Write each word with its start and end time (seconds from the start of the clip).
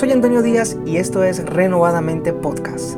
Soy 0.00 0.12
Antonio 0.12 0.40
Díaz 0.40 0.78
y 0.86 0.96
esto 0.96 1.24
es 1.24 1.44
Renovadamente 1.44 2.32
Podcast. 2.32 2.96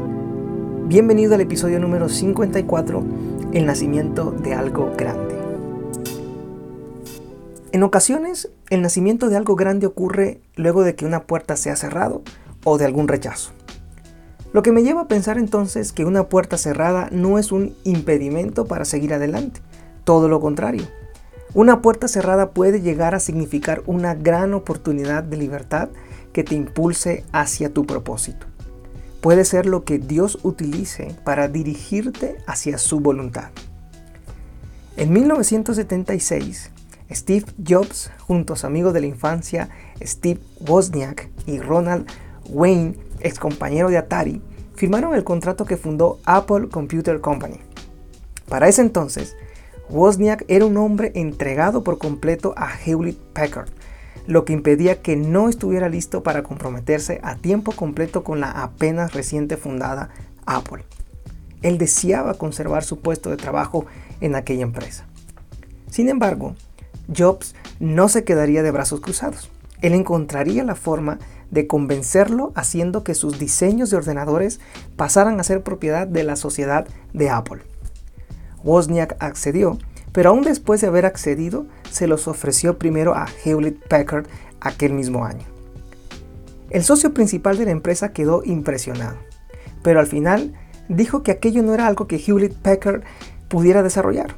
Bienvenido 0.87 1.35
al 1.35 1.40
episodio 1.40 1.81
número 1.81 2.09
54, 2.09 3.03
El 3.53 3.67
nacimiento 3.67 4.31
de 4.31 4.54
algo 4.54 4.93
grande. 4.97 5.35
En 7.72 7.83
ocasiones, 7.83 8.53
el 8.71 8.83
nacimiento 8.83 9.29
de 9.29 9.37
algo 9.37 9.57
grande 9.57 9.88
ocurre 9.88 10.40
luego 10.54 10.85
de 10.85 10.94
que 10.94 11.04
una 11.04 11.25
puerta 11.25 11.57
se 11.57 11.71
ha 11.71 11.76
cerrado 11.76 12.22
o 12.62 12.79
de 12.79 12.85
algún 12.85 13.08
rechazo. 13.08 13.51
Lo 14.53 14.62
que 14.62 14.71
me 14.71 14.84
lleva 14.84 15.01
a 15.01 15.08
pensar 15.08 15.39
entonces 15.39 15.90
que 15.90 16.05
una 16.05 16.29
puerta 16.29 16.57
cerrada 16.57 17.09
no 17.11 17.37
es 17.41 17.51
un 17.51 17.75
impedimento 17.83 18.66
para 18.66 18.84
seguir 18.84 19.12
adelante, 19.12 19.61
todo 20.05 20.29
lo 20.29 20.39
contrario. 20.39 20.84
Una 21.53 21.83
puerta 21.83 22.07
cerrada 22.07 22.51
puede 22.51 22.80
llegar 22.80 23.16
a 23.16 23.21
significar 23.21 23.83
una 23.87 24.15
gran 24.15 24.55
oportunidad 24.55 25.25
de 25.25 25.37
libertad 25.37 25.89
que 26.33 26.45
te 26.45 26.55
impulse 26.55 27.25
hacia 27.33 27.73
tu 27.73 27.87
propósito. 27.87 28.47
Puede 29.21 29.45
ser 29.45 29.67
lo 29.67 29.85
que 29.85 29.99
Dios 29.99 30.39
utilice 30.43 31.15
para 31.25 31.49
dirigirte 31.49 32.39
hacia 32.47 32.79
su 32.79 33.01
voluntad. 33.01 33.51
En 34.97 35.13
1976, 35.13 36.71
Steve 37.11 37.47
Jobs, 37.67 38.11
junto 38.21 38.55
a 38.55 38.57
su 38.57 38.93
de 38.93 39.01
la 39.01 39.07
infancia 39.07 39.69
Steve 40.03 40.41
Wozniak 40.61 41.31
y 41.47 41.61
Ronald 41.61 42.07
Wayne, 42.49 42.97
ex 43.21 43.39
compañero 43.39 43.91
de 43.91 43.99
Atari, 43.99 44.43
firmaron 44.75 45.15
el 45.15 45.25
contrato 45.25 45.65
que 45.65 45.77
fundó 45.77 46.19
Apple 46.25 46.69
Computer 46.69 47.21
Company. 47.21 47.61
Para 48.49 48.69
ese 48.69 48.83
entonces, 48.83 49.37
Wozniak 49.89 50.45
era 50.49 50.67
un 50.67 50.77
hombre 50.77 51.13
entregado 51.15 51.85
por 51.85 51.99
completo 51.99 52.55
a 52.57 52.71
Hewlett 52.85 53.19
Packard, 53.33 53.71
lo 54.26 54.45
que 54.45 54.52
impedía 54.52 55.02
que 55.02 55.16
no 55.16 55.48
estuviera 55.48 55.88
listo 55.88 56.23
para 56.23 56.42
comprometerse 56.42 57.20
a 57.23 57.37
tiempo 57.37 57.73
completo 57.73 58.24
con 58.24 58.40
la 58.40 58.51
apenas 58.51 59.12
reciente 59.12 59.56
fundada 59.56 60.10
Apple. 60.46 60.84
Él 61.62 61.78
deseaba 61.78 62.34
conservar 62.34 62.84
su 62.84 63.00
puesto 63.00 63.30
de 63.30 63.37
trabajo 63.37 63.87
en 64.20 64.34
aquella 64.34 64.62
empresa. 64.62 65.06
Sin 65.90 66.08
embargo, 66.08 66.54
Jobs 67.14 67.54
no 67.80 68.08
se 68.08 68.24
quedaría 68.24 68.62
de 68.62 68.70
brazos 68.70 69.00
cruzados. 69.00 69.50
Él 69.80 69.94
encontraría 69.94 70.64
la 70.64 70.74
forma 70.74 71.18
de 71.50 71.66
convencerlo 71.66 72.52
haciendo 72.54 73.04
que 73.04 73.14
sus 73.14 73.38
diseños 73.38 73.90
de 73.90 73.96
ordenadores 73.98 74.60
pasaran 74.96 75.38
a 75.38 75.44
ser 75.44 75.62
propiedad 75.62 76.06
de 76.06 76.24
la 76.24 76.36
sociedad 76.36 76.86
de 77.12 77.30
Apple. 77.30 77.62
Wozniak 78.64 79.16
accedió 79.18 79.78
pero 80.12 80.30
aún 80.30 80.42
después 80.42 80.80
de 80.80 80.86
haber 80.86 81.06
accedido, 81.06 81.66
se 81.91 82.06
los 82.06 82.28
ofreció 82.28 82.78
primero 82.78 83.14
a 83.14 83.27
Hewlett 83.44 83.88
Packard 83.88 84.27
aquel 84.60 84.92
mismo 84.92 85.24
año. 85.24 85.44
El 86.70 86.84
socio 86.84 87.12
principal 87.12 87.58
de 87.58 87.66
la 87.66 87.70
empresa 87.70 88.12
quedó 88.12 88.42
impresionado, 88.44 89.16
pero 89.83 90.00
al 90.00 90.06
final 90.06 90.55
dijo 90.88 91.22
que 91.22 91.33
aquello 91.33 91.62
no 91.62 91.74
era 91.74 91.86
algo 91.86 92.06
que 92.06 92.16
Hewlett 92.16 92.55
Packard 92.55 93.02
pudiera 93.48 93.83
desarrollar. 93.83 94.36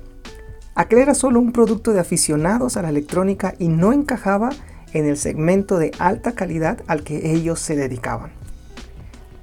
Aquel 0.74 0.98
era 0.98 1.14
solo 1.14 1.38
un 1.38 1.52
producto 1.52 1.92
de 1.92 2.00
aficionados 2.00 2.76
a 2.76 2.82
la 2.82 2.88
electrónica 2.88 3.54
y 3.58 3.68
no 3.68 3.92
encajaba 3.92 4.50
en 4.92 5.06
el 5.06 5.16
segmento 5.16 5.78
de 5.78 5.92
alta 5.98 6.32
calidad 6.32 6.80
al 6.86 7.04
que 7.04 7.32
ellos 7.32 7.60
se 7.60 7.76
dedicaban. 7.76 8.32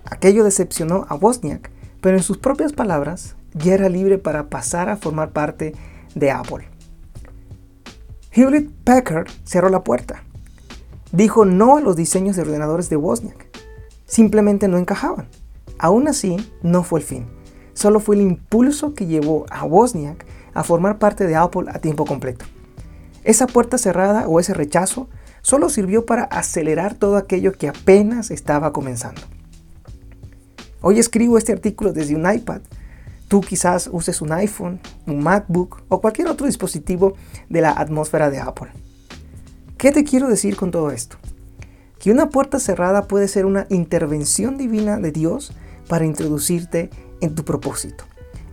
Aquello 0.05 0.43
decepcionó 0.43 1.05
a 1.07 1.15
Wozniak, 1.15 1.69
pero 2.01 2.17
en 2.17 2.23
sus 2.23 2.37
propias 2.37 2.73
palabras, 2.73 3.35
ya 3.53 3.73
era 3.73 3.87
libre 3.87 4.17
para 4.17 4.49
pasar 4.49 4.89
a 4.89 4.97
formar 4.97 5.31
parte 5.31 5.65
de 5.65 5.90
Apple. 6.31 6.67
Hewlett 8.33 8.69
Packard 8.83 9.27
cerró 9.43 9.69
la 9.69 9.83
puerta. 9.83 10.23
Dijo 11.11 11.45
no 11.45 11.77
a 11.77 11.81
los 11.81 11.95
diseños 11.95 12.35
de 12.35 12.43
ordenadores 12.43 12.89
de 12.89 12.95
Wozniak. 12.95 13.47
Simplemente 14.05 14.67
no 14.67 14.77
encajaban. 14.77 15.27
Aún 15.77 16.07
así, 16.07 16.37
no 16.61 16.83
fue 16.83 16.99
el 16.99 17.05
fin. 17.05 17.25
Solo 17.73 17.99
fue 17.99 18.15
el 18.15 18.21
impulso 18.21 18.93
que 18.93 19.07
llevó 19.07 19.45
a 19.49 19.65
Wozniak 19.65 20.25
a 20.53 20.63
formar 20.63 20.99
parte 20.99 21.27
de 21.27 21.35
Apple 21.35 21.69
a 21.69 21.79
tiempo 21.79 22.05
completo. 22.05 22.45
Esa 23.23 23.47
puerta 23.47 23.77
cerrada 23.77 24.27
o 24.27 24.39
ese 24.39 24.53
rechazo 24.53 25.09
solo 25.41 25.69
sirvió 25.69 26.05
para 26.05 26.23
acelerar 26.23 26.95
todo 26.95 27.17
aquello 27.17 27.53
que 27.53 27.67
apenas 27.67 28.31
estaba 28.31 28.73
comenzando. 28.73 29.21
Hoy 30.81 30.99
escribo 30.99 31.37
este 31.37 31.51
artículo 31.51 31.93
desde 31.93 32.15
un 32.15 32.31
iPad 32.31 32.61
Tú 33.31 33.39
quizás 33.39 33.89
uses 33.93 34.21
un 34.21 34.33
iPhone, 34.33 34.81
un 35.07 35.23
MacBook 35.23 35.83
o 35.87 36.01
cualquier 36.01 36.27
otro 36.27 36.47
dispositivo 36.47 37.13
de 37.47 37.61
la 37.61 37.71
atmósfera 37.71 38.29
de 38.29 38.41
Apple. 38.41 38.71
¿Qué 39.77 39.93
te 39.93 40.03
quiero 40.03 40.27
decir 40.27 40.57
con 40.57 40.69
todo 40.69 40.91
esto? 40.91 41.15
Que 41.97 42.11
una 42.11 42.27
puerta 42.27 42.59
cerrada 42.59 43.07
puede 43.07 43.29
ser 43.29 43.45
una 43.45 43.67
intervención 43.69 44.57
divina 44.57 44.97
de 44.97 45.13
Dios 45.13 45.53
para 45.87 46.03
introducirte 46.03 46.89
en 47.21 47.33
tu 47.33 47.45
propósito, 47.45 48.03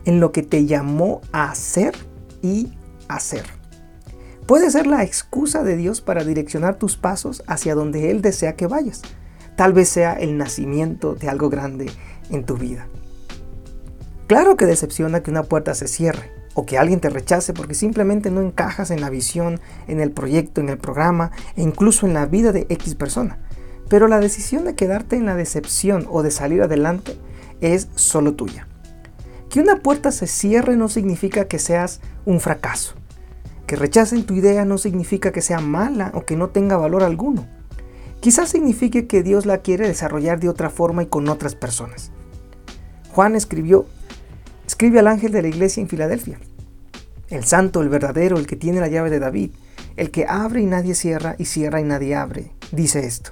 en 0.05 0.21
lo 0.21 0.31
que 0.31 0.45
te 0.45 0.65
llamó 0.65 1.23
a 1.33 1.51
hacer 1.51 1.97
y 2.41 2.73
hacer. 3.09 3.47
Puede 4.47 4.71
ser 4.71 4.87
la 4.87 5.03
excusa 5.03 5.65
de 5.65 5.77
Dios 5.77 6.01
para 6.01 6.23
direccionar 6.23 6.77
tus 6.77 6.97
pasos 6.97 7.43
hacia 7.49 7.75
donde 7.75 8.13
Él 8.13 8.23
desea 8.23 8.55
que 8.55 8.69
vayas. 8.69 9.03
Tal 9.57 9.73
vez 9.73 9.89
sea 9.89 10.13
el 10.13 10.39
nacimiento 10.39 11.17
de 11.17 11.29
algo 11.29 11.51
grande 11.51 11.91
en 12.31 12.45
tu 12.45 12.57
vida. 12.57 12.87
Claro 14.29 14.57
que 14.57 14.67
decepciona 14.67 15.23
que 15.23 15.31
una 15.31 15.45
puerta 15.45 15.75
se 15.75 15.89
cierre 15.89 16.31
o 16.53 16.67
que 16.67 16.77
alguien 16.77 17.01
te 17.01 17.09
rechace 17.09 17.55
porque 17.55 17.73
simplemente 17.73 18.31
no 18.31 18.43
encajas 18.43 18.91
en 18.91 19.01
la 19.01 19.09
visión, 19.09 19.59
en 19.87 20.01
el 20.01 20.11
proyecto, 20.11 20.61
en 20.61 20.69
el 20.69 20.77
programa 20.77 21.31
e 21.57 21.63
incluso 21.63 22.07
en 22.07 22.13
la 22.13 22.27
vida 22.27 22.53
de 22.53 22.67
X 22.69 22.95
persona. 22.95 23.39
Pero 23.89 24.07
la 24.07 24.21
decisión 24.21 24.67
de 24.67 24.75
quedarte 24.75 25.17
en 25.17 25.25
la 25.25 25.35
decepción 25.35 26.07
o 26.11 26.23
de 26.23 26.31
salir 26.31 26.61
adelante 26.61 27.17
es 27.63 27.89
solo 27.95 28.35
tuya. 28.35 28.69
Que 29.49 29.61
una 29.61 29.77
puerta 29.77 30.13
se 30.13 30.27
cierre 30.27 30.77
no 30.77 30.91
significa 30.91 31.47
que 31.47 31.59
seas 31.59 32.03
un 32.27 32.41
fracaso. 32.41 32.97
Que 33.67 33.77
rechacen 33.77 34.25
tu 34.25 34.35
idea 34.35 34.67
no 34.67 34.77
significa 34.77 35.33
que 35.33 35.41
sea 35.41 35.61
mala 35.61 36.13
o 36.13 36.27
que 36.27 36.37
no 36.37 36.51
tenga 36.51 36.77
valor 36.77 37.03
alguno. 37.03 37.47
Quizás 38.21 38.51
signifique 38.51 39.07
que 39.07 39.23
Dios 39.23 39.47
la 39.47 39.59
quiere 39.59 39.89
desarrollar 39.89 40.39
de 40.39 40.51
otra 40.51 40.69
forma 40.69 41.03
y 41.03 41.07
con 41.07 41.31
otras 41.31 41.55
personas. 41.55 42.11
Juan 43.11 43.35
escribió 43.35 43.87
Escribe 44.69 44.99
al 44.99 45.07
ángel 45.07 45.33
de 45.33 45.41
la 45.41 45.49
iglesia 45.49 45.81
en 45.81 45.89
Filadelfia. 45.89 46.39
El 47.31 47.45
santo, 47.45 47.81
el 47.81 47.89
verdadero, 47.89 48.37
el 48.37 48.47
que 48.47 48.55
tiene 48.55 48.81
la 48.81 48.89
llave 48.89 49.09
de 49.09 49.19
David, 49.19 49.53
el 49.97 50.11
que 50.11 50.27
abre 50.29 50.61
y 50.61 50.67
nadie 50.67 50.95
cierra 50.95 51.37
y 51.39 51.47
cierra 51.47 51.81
y 51.81 51.85
nadie 51.85 52.15
abre, 52.15 52.53
dice 52.71 53.07
esto. 53.07 53.31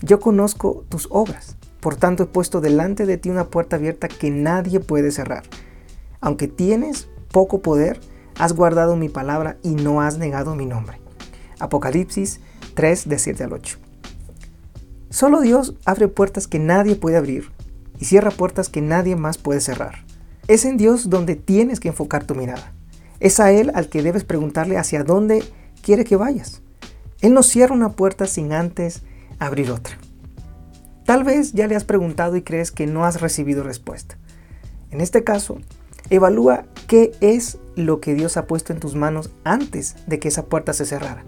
Yo 0.00 0.20
conozco 0.20 0.86
tus 0.88 1.06
obras, 1.10 1.56
por 1.80 1.96
tanto 1.96 2.22
he 2.22 2.26
puesto 2.26 2.62
delante 2.62 3.04
de 3.04 3.18
ti 3.18 3.28
una 3.28 3.48
puerta 3.48 3.76
abierta 3.76 4.08
que 4.08 4.30
nadie 4.30 4.80
puede 4.80 5.10
cerrar. 5.10 5.42
Aunque 6.22 6.48
tienes 6.48 7.10
poco 7.30 7.60
poder, 7.60 8.00
has 8.38 8.54
guardado 8.54 8.96
mi 8.96 9.10
palabra 9.10 9.58
y 9.62 9.74
no 9.74 10.00
has 10.00 10.16
negado 10.16 10.54
mi 10.54 10.64
nombre. 10.64 10.98
Apocalipsis 11.58 12.40
3 12.72 13.06
de 13.06 13.18
7 13.18 13.44
al 13.44 13.52
8. 13.52 13.78
Solo 15.10 15.42
Dios 15.42 15.74
abre 15.84 16.08
puertas 16.08 16.46
que 16.48 16.58
nadie 16.58 16.96
puede 16.96 17.18
abrir 17.18 17.52
y 18.00 18.06
cierra 18.06 18.30
puertas 18.30 18.70
que 18.70 18.80
nadie 18.80 19.14
más 19.14 19.36
puede 19.36 19.60
cerrar. 19.60 20.07
Es 20.48 20.64
en 20.64 20.78
Dios 20.78 21.10
donde 21.10 21.36
tienes 21.36 21.78
que 21.78 21.88
enfocar 21.88 22.24
tu 22.24 22.34
mirada. 22.34 22.72
Es 23.20 23.38
a 23.38 23.52
Él 23.52 23.70
al 23.74 23.90
que 23.90 24.02
debes 24.02 24.24
preguntarle 24.24 24.78
hacia 24.78 25.04
dónde 25.04 25.44
quiere 25.82 26.04
que 26.04 26.16
vayas. 26.16 26.62
Él 27.20 27.34
no 27.34 27.42
cierra 27.42 27.74
una 27.74 27.92
puerta 27.92 28.26
sin 28.26 28.54
antes 28.54 29.02
abrir 29.38 29.70
otra. 29.70 29.98
Tal 31.04 31.22
vez 31.22 31.52
ya 31.52 31.66
le 31.66 31.76
has 31.76 31.84
preguntado 31.84 32.34
y 32.36 32.42
crees 32.42 32.70
que 32.70 32.86
no 32.86 33.04
has 33.04 33.20
recibido 33.20 33.62
respuesta. 33.62 34.16
En 34.90 35.02
este 35.02 35.22
caso, 35.22 35.58
evalúa 36.08 36.64
qué 36.86 37.12
es 37.20 37.58
lo 37.76 38.00
que 38.00 38.14
Dios 38.14 38.38
ha 38.38 38.46
puesto 38.46 38.72
en 38.72 38.80
tus 38.80 38.94
manos 38.94 39.30
antes 39.44 39.96
de 40.06 40.18
que 40.18 40.28
esa 40.28 40.46
puerta 40.46 40.72
se 40.72 40.86
cerrara. 40.86 41.24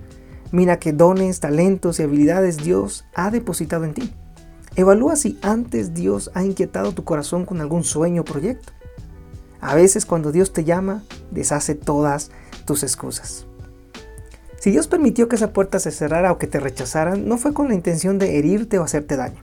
Mira 0.51 0.79
qué 0.79 0.95
dones, 0.95 1.41
talentos 1.41 2.01
y 2.01 2.05
habilidades 2.05 2.57
Dios 2.57 3.05
ha 3.15 3.31
depositado 3.31 3.85
en 3.85 3.93
ti. 3.93 4.15
Evalúa 4.77 5.17
si 5.17 5.39
antes 5.43 5.93
Dios 5.93 6.31
ha 6.33 6.43
inquietado 6.43 6.93
tu 6.93 7.05
corazón 7.05 7.45
con 7.45 7.61
algún 7.61 7.85
sueño 7.85 8.23
o 8.23 8.25
proyecto. 8.25 8.73
A 9.61 9.75
veces 9.75 10.07
cuando 10.07 10.33
Dios 10.33 10.53
te 10.53 10.65
llama, 10.65 11.03
deshace 11.31 11.75
todas 11.75 12.31
tus 12.65 12.83
excusas. 12.83 13.47
Si 14.59 14.71
Dios 14.71 14.89
permitió 14.89 15.29
que 15.29 15.37
esa 15.37 15.53
puerta 15.53 15.79
se 15.79 15.91
cerrara 15.91 16.33
o 16.33 16.39
que 16.39 16.47
te 16.47 16.61
rechazaran, 16.61 17.27
no 17.27 17.39
fue 17.39 17.55
con 17.55 17.69
la 17.69 17.75
intención 17.75 18.19
de 18.19 18.39
herirte 18.39 18.79
o 18.79 18.85
hacerte 18.85 19.17
daño. 19.17 19.43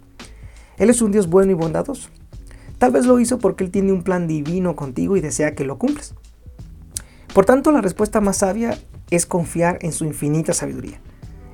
Él 0.77 0.89
es 0.89 1.01
un 1.01 1.11
Dios 1.11 1.27
bueno 1.27 1.51
y 1.51 1.55
bondadoso. 1.55 2.09
Tal 2.77 2.91
vez 2.91 3.05
lo 3.07 3.19
hizo 3.19 3.39
porque 3.39 3.63
Él 3.63 3.71
tiene 3.71 3.91
un 3.91 4.03
plan 4.03 4.27
divino 4.27 4.75
contigo 4.75 5.17
y 5.17 5.21
desea 5.21 5.55
que 5.55 5.65
lo 5.65 5.79
cumplas. 5.79 6.13
Por 7.33 7.45
tanto, 7.45 7.71
la 7.71 7.81
respuesta 7.81 8.21
más 8.21 8.37
sabia 8.37 8.77
es 9.09 9.25
confiar 9.25 9.79
en 9.81 9.91
su 9.91 10.05
infinita 10.05 10.53
sabiduría, 10.53 10.99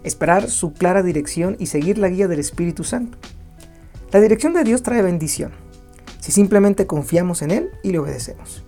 esperar 0.03 0.49
su 0.49 0.73
clara 0.73 1.03
dirección 1.03 1.55
y 1.59 1.67
seguir 1.67 1.97
la 1.97 2.09
guía 2.09 2.27
del 2.27 2.39
Espíritu 2.39 2.83
Santo. 2.83 3.17
La 4.11 4.19
dirección 4.19 4.53
de 4.53 4.63
Dios 4.63 4.83
trae 4.83 5.01
bendición, 5.01 5.51
si 6.23 6.31
simplemente 6.31 6.87
confiamos 6.87 7.41
en 7.41 7.51
Él 7.51 7.71
y 7.83 7.91
le 7.91 7.99
obedecemos. 7.99 8.63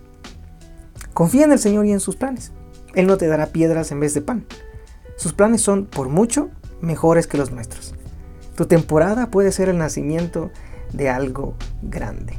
Confía 1.14 1.44
en 1.44 1.52
el 1.52 1.58
Señor 1.58 1.86
y 1.86 1.92
en 1.92 2.00
sus 2.00 2.14
planes. 2.14 2.52
Él 2.94 3.06
no 3.06 3.16
te 3.16 3.28
dará 3.28 3.46
piedras 3.46 3.90
en 3.92 3.98
vez 3.98 4.12
de 4.12 4.20
pan. 4.20 4.44
Sus 5.16 5.32
planes 5.32 5.62
son, 5.62 5.86
por 5.86 6.10
mucho, 6.10 6.50
mejores 6.82 7.26
que 7.26 7.38
los 7.38 7.52
nuestros. 7.52 7.94
Tu 8.56 8.66
temporada 8.66 9.30
puede 9.30 9.52
ser 9.52 9.70
el 9.70 9.78
nacimiento 9.78 10.50
de 10.92 11.08
algo 11.08 11.54
grande. 11.80 12.34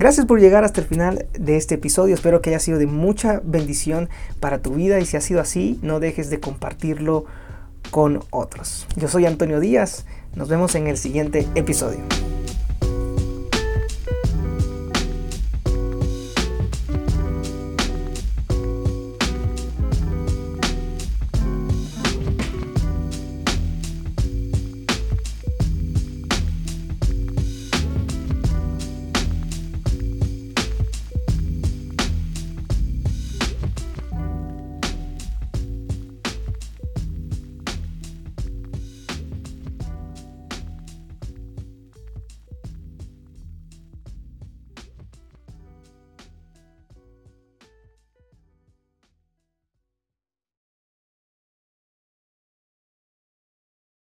Gracias 0.00 0.26
por 0.26 0.40
llegar 0.40 0.64
hasta 0.64 0.80
el 0.80 0.88
final 0.88 1.26
de 1.38 1.56
este 1.56 1.76
episodio. 1.76 2.16
Espero 2.16 2.42
que 2.42 2.50
haya 2.50 2.58
sido 2.58 2.78
de 2.80 2.88
mucha 2.88 3.40
bendición 3.44 4.08
para 4.40 4.62
tu 4.62 4.74
vida 4.74 4.98
y 4.98 5.06
si 5.06 5.16
ha 5.16 5.20
sido 5.20 5.40
así, 5.40 5.78
no 5.82 6.00
dejes 6.00 6.28
de 6.28 6.40
compartirlo 6.40 7.24
con 7.92 8.24
otros. 8.30 8.88
Yo 8.96 9.06
soy 9.06 9.26
Antonio 9.26 9.60
Díaz. 9.60 10.06
Nos 10.34 10.48
vemos 10.48 10.74
en 10.74 10.88
el 10.88 10.98
siguiente 10.98 11.46
episodio. 11.54 12.00